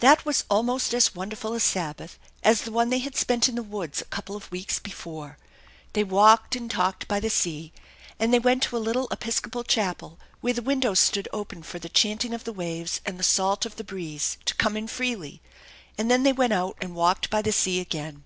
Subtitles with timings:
[0.00, 3.62] That was almost as wonderful a Sabbath as the one they had spent in the
[3.62, 5.38] woods a couple of weeks before.
[5.92, 7.72] They walked and talked by the sea,
[8.18, 11.78] and they went to a little Epis copal chapel, where the windows stood open for
[11.78, 14.38] the chanting 230 THE ENCHANTED BARN of the waves and the salt of the breeze
[14.46, 15.40] to come in freely,
[15.96, 18.24] and then they went out and walked by the sea again.